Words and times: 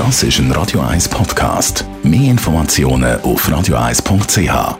Das 0.00 0.22
ist 0.22 0.38
ein 0.38 0.50
Radio 0.52 0.80
1 0.80 1.10
Podcast. 1.10 1.84
Mehr 2.02 2.30
Informationen 2.30 3.20
auf 3.20 3.46
radio1.ch. 3.46 4.78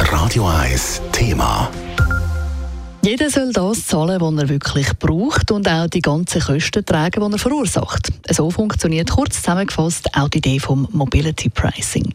Radio 0.00 0.48
1 0.48 1.02
Thema. 1.12 1.70
Jeder 3.02 3.30
soll 3.30 3.52
das 3.52 3.86
zahlen, 3.86 4.20
was 4.20 4.42
er 4.42 4.48
wirklich 4.48 4.88
braucht 4.98 5.52
und 5.52 5.68
auch 5.68 5.86
die 5.86 6.00
ganzen 6.00 6.42
Kosten 6.42 6.84
tragen, 6.84 7.24
die 7.24 7.32
er 7.32 7.38
verursacht. 7.38 8.12
So 8.28 8.50
funktioniert 8.50 9.12
kurz 9.12 9.36
zusammengefasst 9.36 10.16
auch 10.16 10.28
die 10.28 10.38
Idee 10.38 10.58
vom 10.58 10.88
Mobility 10.90 11.48
Pricing. 11.48 12.12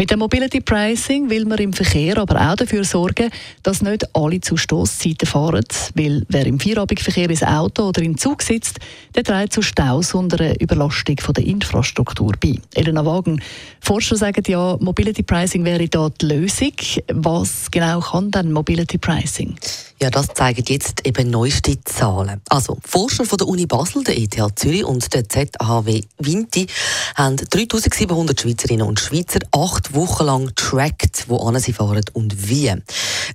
Mit 0.00 0.10
dem 0.10 0.20
Mobility 0.20 0.62
Pricing 0.62 1.28
will 1.28 1.44
man 1.44 1.58
im 1.58 1.74
Verkehr 1.74 2.16
aber 2.16 2.40
auch 2.40 2.56
dafür 2.56 2.84
sorgen, 2.84 3.28
dass 3.62 3.82
nicht 3.82 4.16
alle 4.16 4.40
zu 4.40 4.56
Stoßzeiten 4.56 5.28
fahren, 5.28 5.66
weil 5.94 6.24
wer 6.26 6.46
im 6.46 6.58
Feierabendverkehr 6.58 7.28
ins 7.28 7.42
Auto 7.42 7.82
oder 7.88 8.00
im 8.00 8.16
Zug 8.16 8.40
sitzt, 8.40 8.78
der 9.14 9.24
trägt 9.24 9.52
zu 9.52 9.60
Staus 9.60 10.14
und 10.14 10.40
einer 10.40 10.58
Überlastung 10.58 11.18
von 11.20 11.34
der 11.34 11.44
Infrastruktur 11.44 12.32
bei. 12.40 12.54
Elena 12.74 13.04
Wagen, 13.04 13.42
Forscher 13.82 14.16
sagen 14.16 14.42
ja, 14.46 14.78
Mobility 14.80 15.22
Pricing 15.22 15.66
wäre 15.66 15.86
da 15.86 16.08
die 16.08 16.24
Lösung. 16.24 16.72
Was 17.12 17.70
genau 17.70 18.00
kann 18.00 18.30
denn 18.30 18.52
Mobility 18.52 18.96
Pricing? 18.96 19.54
Ja, 20.02 20.08
das 20.08 20.28
zeigen 20.28 20.64
jetzt 20.66 21.06
eben 21.06 21.28
neueste 21.28 21.78
Zahlen. 21.84 22.40
Also, 22.48 22.78
Forscher 22.82 23.26
von 23.26 23.36
der 23.36 23.46
Uni 23.46 23.66
Basel, 23.66 24.02
der 24.02 24.16
ETH 24.16 24.34
Zürich 24.58 24.82
und 24.82 25.12
der 25.12 25.28
ZHW 25.28 26.00
Vinti 26.16 26.68
haben 27.16 27.36
3700 27.36 28.40
Schweizerinnen 28.40 28.86
und 28.86 28.98
Schweizer 28.98 29.40
acht 29.52 29.92
Wochen 29.92 30.24
lang 30.24 30.46
getrackt, 30.46 31.26
wo 31.28 31.52
sie 31.58 31.74
fahren 31.74 32.04
und 32.14 32.48
wie. 32.48 32.72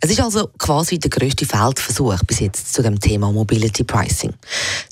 Es 0.02 0.10
ist 0.10 0.20
also 0.20 0.50
quasi 0.58 0.98
der 0.98 1.12
grösste 1.12 1.46
Feldversuch 1.46 2.24
bis 2.26 2.40
jetzt 2.40 2.74
zu 2.74 2.82
dem 2.82 3.00
Thema 3.00 3.32
Mobility 3.32 3.84
Pricing. 3.84 4.34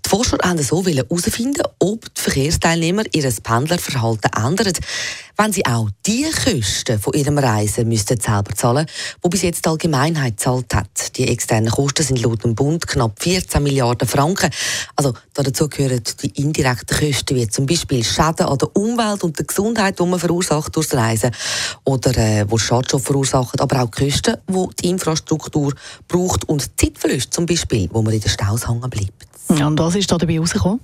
Die 0.06 0.10
Forscher 0.10 0.38
haben 0.44 0.62
so 0.62 0.86
herausfinden, 0.86 1.64
ob 1.80 2.02
die 2.14 2.22
Verkehrsteilnehmer 2.22 3.04
ihr 3.14 3.34
Pendlerverhalten 3.42 4.30
ändern, 4.32 4.74
wenn 5.38 5.52
sie 5.52 5.66
auch 5.66 5.90
die 6.06 6.26
Kosten 6.32 7.00
von 7.00 7.14
ihrem 7.14 7.38
Reisen 7.38 7.88
müssten 7.88 8.20
selber 8.20 8.54
zahlen, 8.56 8.86
wo 9.22 9.30
bis 9.30 9.42
jetzt 9.42 9.66
die 9.66 9.70
Allgemeinheit 9.70 10.40
zahlt 10.40 10.74
hat. 10.74 11.18
Die 11.18 11.28
externen 11.28 11.72
Kosten 11.72 12.04
sind 12.04 12.22
laut 12.22 12.44
dem 12.44 12.56
Bund 12.56 12.88
knapp 12.88 13.22
14 13.22 13.62
Milliarden 13.64 14.08
Franken. 14.08 14.50
Also 14.96 15.14
dazu 15.34 15.68
gehören 15.70 16.02
die 16.22 16.30
indirekten 16.42 16.98
Kosten 16.98 17.36
wie 17.36 17.48
zum 17.48 17.66
Beispiel 17.66 18.04
Schäden 18.04 18.46
an 18.46 18.58
der 18.58 18.76
Umwelt 18.76 19.24
und 19.24 19.38
der 19.38 19.46
Gesundheit, 19.46 20.00
die 20.00 20.06
man 20.06 20.20
verursacht 20.20 20.76
das 20.76 20.94
Reisen 20.94 21.32
oder 21.84 22.16
äh, 22.18 22.46
wo 22.48 22.58
Schadstoffe 22.58 23.04
verursachen, 23.04 23.60
aber 23.60 23.84
auch 23.84 23.92
Kosten, 23.92 24.38
die 24.48 24.68
die 24.82 24.90
Infrastruktur 24.90 25.74
braucht 26.08 26.48
und 26.48 26.80
Zeitverluste 26.80 27.30
zum 27.30 27.46
Beispiel, 27.46 27.90
wo 27.92 28.02
man 28.02 28.14
in 28.14 28.22
den 28.22 28.30
Staus 28.30 28.68
hängen 28.68 28.90
bleibt. 28.90 29.28
Ja, 29.58 29.68
und 29.68 29.80
was 29.80 29.96
ist 29.96 30.12
da 30.12 30.18
dabei 30.18 30.40
rausgekommen? 30.40 30.80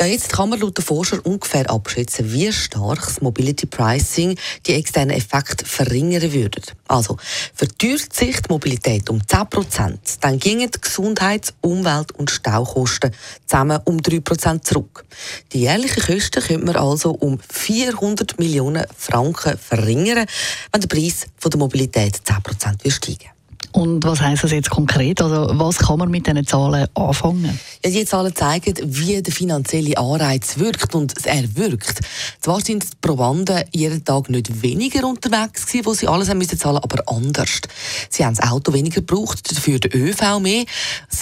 Ja, 0.00 0.06
jetzt 0.06 0.32
kann 0.32 0.48
man 0.48 0.58
laut 0.58 0.76
der 0.76 0.84
Forscher 0.84 1.24
ungefähr 1.24 1.70
abschätzen, 1.70 2.32
wie 2.32 2.52
stark 2.52 3.00
das 3.06 3.20
Mobility 3.20 3.66
Pricing 3.66 4.36
die 4.66 4.72
externen 4.72 5.16
Effekte 5.16 5.64
verringern 5.64 6.32
würde. 6.32 6.62
Also, 6.88 7.16
verteuert 7.54 8.12
sich 8.12 8.40
die 8.40 8.48
Mobilität 8.52 9.08
um 9.08 9.20
10%, 9.20 9.96
dann 10.20 10.40
gingen 10.40 10.68
die 10.68 10.80
Gesundheits-, 10.80 11.54
Umwelt- 11.60 12.10
und 12.12 12.30
Staukosten 12.30 13.12
zusammen 13.46 13.78
um 13.84 13.98
3% 13.98 14.62
zurück. 14.62 15.04
Die 15.52 15.60
jährlichen 15.60 16.02
Kosten 16.02 16.42
könnte 16.42 16.66
man 16.66 16.76
also 16.76 17.12
um 17.12 17.38
400 17.48 18.36
Millionen 18.40 18.86
Franken 18.96 19.56
verringern, 19.56 20.26
wenn 20.72 20.80
der 20.80 20.88
Preis 20.88 21.26
der 21.42 21.56
Mobilität 21.56 22.20
10% 22.24 22.90
steigen 22.90 23.33
und 23.74 24.04
was 24.04 24.20
heißt 24.20 24.44
das 24.44 24.52
jetzt 24.52 24.70
konkret? 24.70 25.20
Also 25.20 25.48
was 25.58 25.78
kann 25.78 25.98
man 25.98 26.08
mit 26.08 26.28
diesen 26.28 26.46
Zahlen 26.46 26.86
anfangen? 26.94 27.58
Ja, 27.84 27.90
die 27.90 28.04
Zahlen 28.04 28.34
zeigen, 28.34 28.74
wie 28.84 29.20
der 29.20 29.32
finanzielle 29.32 29.98
Anreiz 29.98 30.58
wirkt 30.58 30.94
und 30.94 31.12
er 31.26 31.56
wirkt. 31.56 32.00
Zwar 32.40 32.60
sind 32.60 32.84
die 32.84 32.96
Probanden 33.00 33.64
jeden 33.72 34.04
Tag 34.04 34.30
nicht 34.30 34.62
weniger 34.62 35.08
unterwegs 35.08 35.66
gewesen, 35.66 35.86
wo 35.86 35.92
sie 35.92 36.06
alles 36.06 36.28
haben 36.28 36.38
müssen 36.38 36.56
zahlen, 36.56 36.78
aber 36.78 37.02
anders. 37.06 37.62
Sie 38.10 38.24
haben 38.24 38.36
das 38.36 38.48
Auto 38.48 38.72
weniger 38.72 39.00
gebraucht, 39.00 39.50
dafür 39.50 39.80
den 39.80 39.92
ÖV 39.92 40.38
mehr 40.38 40.64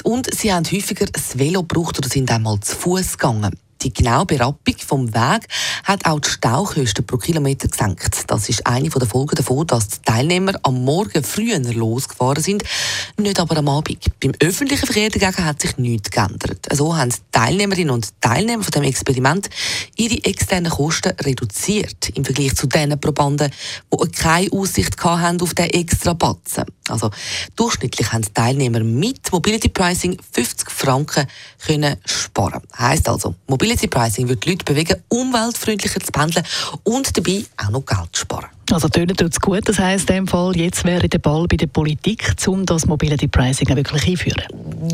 und 0.04 0.28
sie 0.34 0.52
haben 0.52 0.66
häufiger 0.70 1.06
das 1.06 1.38
Velo 1.38 1.62
gebraucht 1.62 1.96
oder 1.98 2.08
sind 2.10 2.30
einmal 2.30 2.60
zu 2.60 2.76
Fuß 2.76 3.16
gegangen. 3.16 3.56
Die 3.82 3.92
genaue 3.92 4.26
Berappung 4.26 4.76
vom 4.86 5.12
Weg 5.12 5.48
hat 5.82 6.04
auch 6.06 6.20
die 6.20 6.30
Staukosten 6.30 7.04
pro 7.04 7.16
Kilometer 7.16 7.66
gesenkt. 7.66 8.30
Das 8.30 8.48
ist 8.48 8.64
eine 8.64 8.88
der 8.88 9.08
Folgen 9.08 9.34
davon, 9.34 9.66
dass 9.66 9.88
die 9.88 10.02
Teilnehmer 10.04 10.52
am 10.62 10.84
Morgen 10.84 11.24
früher 11.24 11.58
losgefahren 11.58 12.42
sind, 12.42 12.62
nicht 13.18 13.40
aber 13.40 13.56
am 13.56 13.68
Abend. 13.68 13.98
Beim 14.20 14.32
öffentlichen 14.40 14.86
Verkehr 14.86 15.10
dagegen 15.10 15.44
hat 15.44 15.60
sich 15.60 15.76
nichts 15.78 16.10
geändert. 16.10 16.64
So 16.72 16.96
haben 16.96 17.10
die 17.10 17.16
Teilnehmerinnen 17.32 17.90
und 17.90 18.20
Teilnehmer 18.20 18.62
von 18.62 18.70
dem 18.70 18.84
Experiment 18.84 19.50
ihre 19.96 20.24
externen 20.24 20.70
Kosten 20.70 21.14
reduziert 21.20 22.10
im 22.14 22.24
Vergleich 22.24 22.54
zu 22.54 22.68
den 22.68 23.00
Probanden, 23.00 23.50
die 23.92 24.10
keine 24.12 24.52
Aussicht 24.52 25.02
hatten 25.02 25.40
auf 25.40 25.54
den 25.54 25.70
extra 25.70 26.12
Batzen. 26.12 26.66
Also 26.88 27.10
durchschnittlich 27.56 28.12
haben 28.12 28.22
die 28.22 28.32
Teilnehmer 28.32 28.80
mit 28.80 29.32
Mobility 29.32 29.68
Pricing 29.68 30.16
50 30.32 30.70
Franken 30.70 31.26
können 31.64 31.96
sparen. 32.04 32.62
Heißt 32.78 33.08
also, 33.08 33.34
Mobility 33.46 33.71
Pricing 33.76 34.28
wird 34.28 34.44
die 34.44 34.50
Leute 34.50 34.64
bewegen, 34.64 34.96
umweltfreundlicher 35.08 36.00
zu 36.00 36.12
pendeln 36.12 36.44
und 36.84 37.16
dabei 37.16 37.44
auch 37.56 37.70
noch 37.70 37.84
Geld 37.84 38.08
zu 38.12 38.22
sparen. 38.22 38.46
Also 38.70 38.88
tönen 38.88 39.16
tut 39.16 39.32
es 39.32 39.40
gut. 39.40 39.68
Das 39.68 39.78
heisst 39.78 40.08
in 40.10 40.16
dem 40.16 40.26
Fall, 40.28 40.56
jetzt 40.56 40.84
wäre 40.84 41.08
der 41.08 41.18
Ball 41.18 41.46
bei 41.46 41.56
der 41.56 41.66
Politik, 41.66 42.34
um 42.46 42.64
das 42.64 42.86
Mobility 42.86 43.28
Pricing 43.28 43.68
wirklich 43.76 44.06
einführen. 44.08 44.42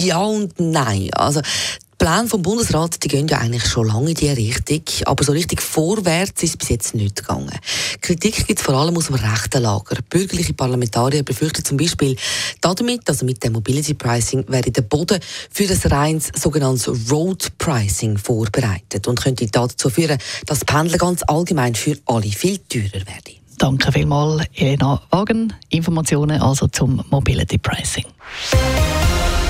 Ja 0.00 0.19
und 0.19 0.59
nein. 0.59 1.11
Also 1.12 1.41
die 2.00 2.04
Pläne 2.04 2.28
vom 2.28 2.42
Bundesrat 2.42 3.03
die 3.03 3.09
gehen 3.09 3.26
ja 3.26 3.38
eigentlich 3.38 3.66
schon 3.66 3.88
lange 3.88 4.10
in 4.10 4.14
diese 4.14 4.36
Richtung, 4.36 4.82
aber 5.04 5.25
so 5.25 5.32
richtig 5.32 5.60
vorwärts 5.60 6.42
ist 6.44 6.59
bis 6.59 6.69
jetzt 6.69 6.94
nicht 6.94 7.16
gegangen. 7.16 7.59
Kritik 8.00 8.47
gibt 8.47 8.60
es 8.60 8.64
vor 8.64 8.75
allem 8.75 8.97
aus 8.97 9.06
dem 9.06 9.16
rechten 9.16 9.62
Lager. 9.62 9.97
Bürgerliche 10.09 10.53
Parlamentarier 10.54 11.25
befürchten 11.25 11.64
zum 11.64 11.76
Beispiel 11.76 12.16
damit, 12.60 13.09
also 13.09 13.25
mit 13.25 13.42
dem 13.42 13.54
Mobility 13.54 13.94
Pricing, 13.94 14.44
wäre 14.48 14.70
der 14.70 14.82
Boden 14.82 15.19
für 15.50 15.66
das 15.66 15.91
reines 15.91 16.31
sogenanntes 16.36 17.10
Road 17.10 17.48
Pricing 17.59 18.16
vorbereitet 18.16 19.09
und 19.09 19.20
könnte 19.20 19.47
dazu 19.48 19.91
führen, 19.91 20.19
dass 20.47 20.65
Pendeln 20.65 20.98
ganz 20.98 21.22
allgemein 21.26 21.75
für 21.75 21.97
alle 22.06 22.30
viel 22.30 22.59
teurer 22.59 23.06
werde. 23.06 23.38
Danke 23.59 23.91
vielmals, 23.91 24.47
Elena 24.54 25.03
Wagen. 25.10 25.53
Informationen 25.70 26.41
also 26.41 26.69
zum 26.69 27.04
Mobility 27.10 27.59
Pricing. 27.59 28.04